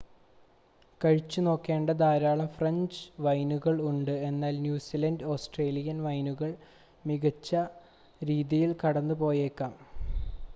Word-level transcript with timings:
കഴിച്ചുനോക്കേണ്ട 1.01 1.89
ധാരാളം 1.99 2.47
ഫ്രഞ്ച് 2.55 2.95
വൈനുകൾ 3.21 3.75
ഉണ്ട് 3.89 4.11
എന്നാൽ 4.23 4.55
ന്യൂസിലാൻഡ് 4.59 5.27
ഓസ്‌ട്രേലിയൻ 5.33 5.99
വൈനുകൾ 6.03 6.51
മികച്ച 7.05 7.51
രീതിയിൽ 8.21 8.73
കടന്നുപോയേക്കാം 8.83 9.75